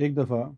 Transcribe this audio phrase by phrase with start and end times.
[0.00, 0.50] ایک دفعہ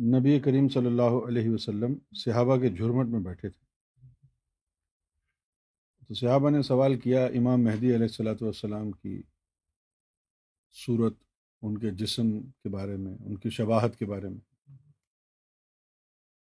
[0.00, 3.64] نبی کریم صلی اللہ علیہ وسلم صحابہ کے جھرمٹ میں بیٹھے تھے۔
[6.08, 9.22] تو صحابہ نے سوال کیا امام مہدی علیہ السلاۃ والسلام کی
[10.86, 11.14] صورت،
[11.62, 14.40] ان کے جسم کے بارے میں، ان کی شباہت کے بارے میں۔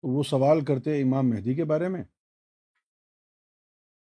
[0.01, 2.03] تو وہ سوال کرتے امام مہدی کے بارے میں۔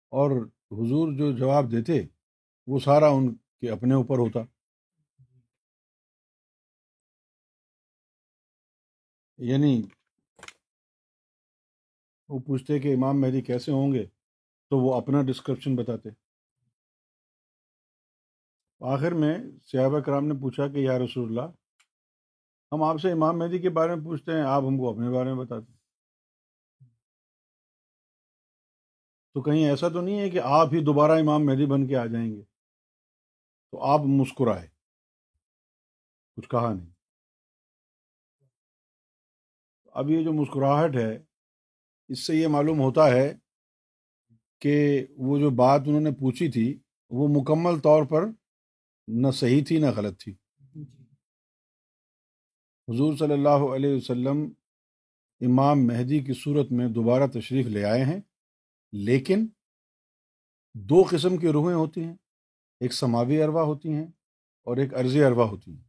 [0.08, 0.30] اور
[0.72, 1.92] حضور جو جواب دیتے،
[2.66, 4.57] وہ سارا ان کے اپنے اوپر ہوتا۔
[9.38, 9.82] یعنی
[12.28, 14.06] وہ پوچھتے کہ امام مہدی کیسے ہوں گے،
[14.70, 16.08] تو وہ اپنا ڈسکرپشن بتاتے۔
[18.80, 21.50] آخر میں صحابہ کرام نے پوچھا کہ یا رسول اللہ،
[22.72, 25.32] ہم آپ سے امام مہدی کے بارے میں پوچھتے ہیں، آپ ہم کو اپنے بارے
[25.32, 25.72] میں بتاتے۔
[29.34, 32.06] تو کہیں ایسا تو نہیں ہے کہ آپ ہی دوبارہ امام مہدی بن کے آ
[32.06, 32.42] جائیں گے،
[33.70, 34.68] تو آپ مسکرائے۔
[36.36, 36.97] کچھ کہا نہیں۔
[39.92, 41.18] اب یہ جو مسکراہٹ ہے
[42.08, 43.34] اس سے یہ معلوم ہوتا ہے
[44.58, 46.78] کہ وہ جو بات انہوں نے پوچھی تھی
[47.10, 48.24] وہ مکمل طور پر
[49.08, 50.34] نہ صحیح تھی نہ غلط تھی۔
[52.88, 54.52] حضور صلی اللہ علیہ وسلم
[55.40, 58.20] امام مہدی کی صورت میں دوبارہ تشریف لے آئے ہیں
[58.92, 59.46] لیکن
[60.74, 62.14] دو قسم کی روحیں ہوتی ہیں
[62.80, 64.06] ایک سماوی اروا ہوتی ہیں
[64.64, 65.84] اور ایک عرضی اروا ہوتی ہیں۔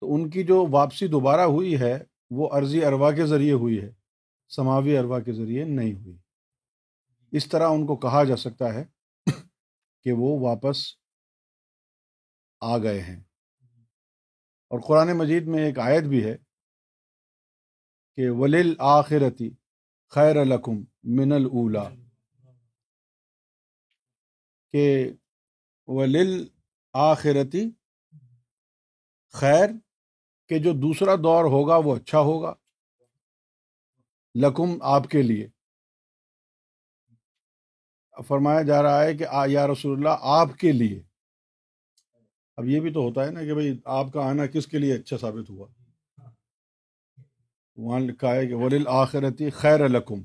[0.00, 1.98] تو ان کی جو واپسی دوبارہ ہوئی ہے
[2.34, 3.92] وہ عرضی اروا کے ذریعے ہوئی ہے،
[4.48, 6.18] سماوی اروا کے ذریعے نہیں ہوئی۔
[7.32, 8.84] اس طرح ان کو کہا جا سکتا ہے
[10.02, 10.76] کہ وہ واپس
[12.60, 13.20] آ گئے ہیں۔
[14.70, 16.36] اور قرآن مجید میں ایک آیت بھی ہے
[18.16, 19.50] کہ ولیل آخرتی
[20.08, 21.90] خیر القم من الا
[24.72, 25.12] کہ
[25.86, 26.48] ولیل
[26.92, 27.70] آخرتی
[29.32, 29.68] خیر
[30.54, 32.54] کہ جو دوسرا دور ہوگا وہ اچھا ہوگا۔
[34.34, 35.48] لکم آپ کے لیے۔
[38.28, 41.02] فرمایا جا رہا ہے کہ یا رسول اللہ، آپ کے لیے۔
[42.56, 44.94] اب یہ بھی تو ہوتا ہے نا کہ بھائی آپ کا آنا کس کے لیے
[44.94, 45.66] اچھا ثابت ہوا؟
[47.76, 50.22] وہاں لکھا ہے کہ ولیل آخرتی خیر القم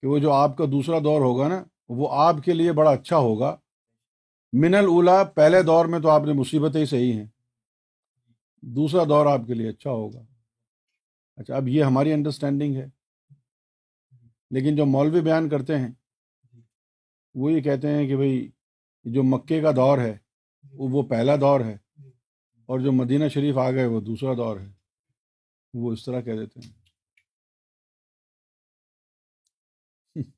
[0.00, 3.16] کہ وہ جو آپ کا دوسرا دور ہوگا نا، وہ آپ کے لیے بڑا اچھا
[3.16, 3.56] ہوگا۔
[4.52, 7.26] من الا پہلے دور میں تو آپ نے مصیبتیں ہی صحیح ہیں۔
[8.62, 10.20] دوسرا دور آپ کے لیے اچھا ہوگا۔
[11.36, 12.86] اچھا اب یہ ہماری انڈرسٹینڈنگ ہے۔
[14.50, 15.92] لیکن جو مولوی بیان کرتے ہیں،
[17.34, 18.50] وہ یہ کہتے ہیں کہ بھائی،
[19.04, 20.18] جو مکے کا دور ہے
[20.72, 21.76] وہ پہلا دور ہے،
[22.66, 24.72] اور جو مدینہ شریف آ گئے، وہ دوسرا دور ہے۔
[25.74, 26.72] وہ اس طرح کہہ دیتے ہیں۔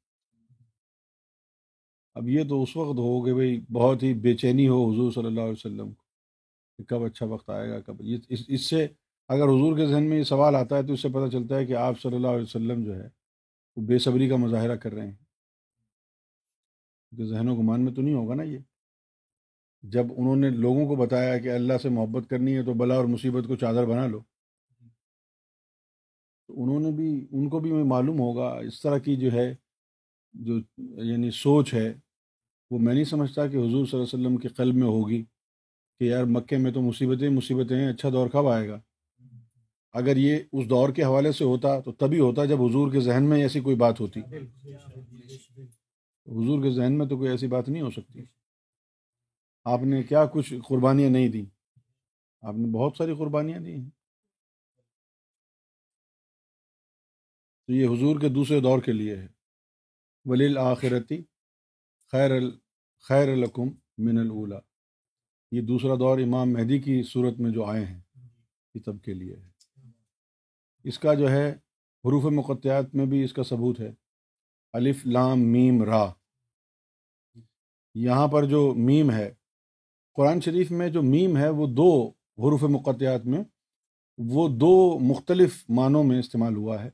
[2.14, 5.26] اب یہ تو اس وقت ہو کہ بھائی، بہت ہی بے چینی ہو حضور صلی
[5.26, 6.01] اللہ علیہ وسلم کو۔
[6.82, 8.86] کہ کب اچھا وقت آئے گا، کب اس اس سے
[9.28, 11.66] اگر حضور کے ذہن میں یہ سوال آتا ہے تو اس سے پتہ چلتا ہے
[11.66, 13.08] کہ آپ صلی اللہ علیہ وسلم جو ہے،
[13.76, 15.16] وہ بے صبری کا مظاہرہ کر رہے ہیں۔
[17.10, 18.58] کیونکہ ذہن و گمان میں تو نہیں ہوگا نا یہ۔
[19.82, 23.04] جب انہوں نے لوگوں کو بتایا کہ اللہ سے محبت کرنی ہے تو بلا اور
[23.04, 24.20] مصیبت کو چادر بنا لو۔
[26.46, 29.54] تو انہوں نے بھی، ان کو بھی معلوم ہوگا، اس طرح کی جو ہے،
[30.32, 30.58] جو
[31.02, 31.94] یعنی سوچ ہے،
[32.70, 35.24] وہ میں نہیں سمجھتا کہ حضور صلی اللہ علیہ وسلم کے قلب میں ہوگی۔
[35.98, 38.80] کہ یار مکے میں تو مصیبتیں مصیبتیں ہیں اچھا دور کب آئے گا؟
[39.92, 43.24] اگر یہ اس دور کے حوالے سے ہوتا تو تبھی ہوتا جب حضور کے ذہن
[43.24, 44.20] میں ایسی کوئی بات ہوتی۔
[46.26, 48.24] حضور کے ذہن میں تو کوئی ایسی بات نہیں ہو سکتی۔
[49.64, 51.44] آپ نے کیا کچھ قربانیاں نہیں دیں؟
[52.42, 53.90] آپ نے بہت ساری قربانیاں دی ہیں۔
[57.66, 59.28] تو یہ حضور کے دوسرے دور کے لیے ہے۔
[60.24, 61.22] ولیل آخرتی
[62.12, 62.58] خیر ال
[63.08, 64.71] خیر القم من الا
[65.52, 68.00] یہ دوسرا دور امام مہدی کی صورت میں جو آئے ہیں،
[68.74, 69.50] یہ تب کے لیے ہے۔
[70.84, 71.50] اس کا جو ہے،
[72.04, 73.92] حروف مقطعات میں بھی اس کا ثبوت ہے۔
[74.72, 76.12] الف، لام، میم، را۔
[77.94, 79.34] یہاں پر جو میم ہے،
[80.14, 83.44] قرآن شریف میں جو میم ہے، وہ دو حروف مقطعات میں،
[84.18, 86.90] وہ دو مختلف معنوں میں استعمال ہوا ہے۔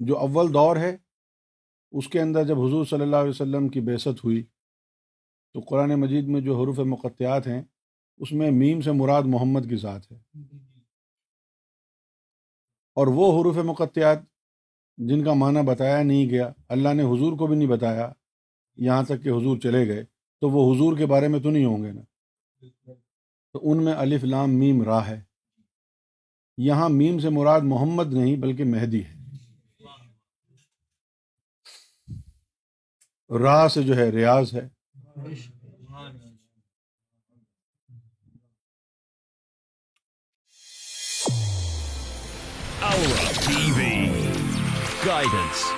[0.00, 0.96] جو اول دور ہے،
[1.92, 4.42] اس کے اندر جب حضور صلی اللہ علیہ وسلم کی بیست ہوئی
[5.52, 7.62] تو قرآن مجید میں جو حروف مقطعات ہیں،
[8.16, 10.16] اس میں میم سے مراد محمد کی ذات ہے۔
[12.94, 14.18] اور وہ حروف مقطعات
[14.96, 18.12] جن کا معنی بتایا نہیں گیا، اللہ نے حضور کو بھی نہیں بتایا،
[18.76, 20.04] یہاں تک کہ حضور چلے گئے،
[20.40, 22.02] تو وہ حضور کے بارے میں تو نہیں ہوں گے نا۔
[23.52, 25.22] تو ان میں الف، لام، میم راہ ہے۔
[26.56, 29.14] یہاں میم سے مراد محمد نہیں، بلکہ مہدی ہے۔
[33.38, 34.68] راہ سے جو ہے، ریاض ہے۔
[42.82, 44.10] Aura TV
[45.04, 45.72] Guidance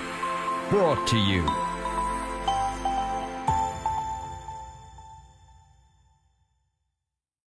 [0.70, 1.63] Brought to you